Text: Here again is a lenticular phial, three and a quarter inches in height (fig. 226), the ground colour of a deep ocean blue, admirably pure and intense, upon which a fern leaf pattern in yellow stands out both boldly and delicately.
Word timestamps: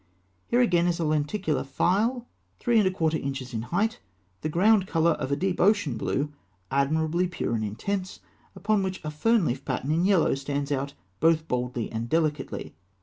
Here 0.47 0.61
again 0.61 0.87
is 0.87 0.97
a 0.99 1.03
lenticular 1.05 1.63
phial, 1.63 2.25
three 2.59 2.79
and 2.79 2.87
a 2.87 2.91
quarter 2.91 3.17
inches 3.19 3.53
in 3.53 3.61
height 3.61 3.99
(fig. 4.41 4.41
226), 4.41 4.41
the 4.41 4.49
ground 4.49 4.87
colour 4.87 5.11
of 5.23 5.31
a 5.31 5.35
deep 5.35 5.61
ocean 5.61 5.95
blue, 5.95 6.33
admirably 6.71 7.27
pure 7.27 7.53
and 7.53 7.63
intense, 7.63 8.19
upon 8.55 8.81
which 8.81 8.99
a 9.03 9.11
fern 9.11 9.45
leaf 9.45 9.63
pattern 9.63 9.91
in 9.91 10.03
yellow 10.03 10.33
stands 10.33 10.71
out 10.71 10.95
both 11.19 11.47
boldly 11.47 11.91
and 11.91 12.09
delicately. 12.09 12.73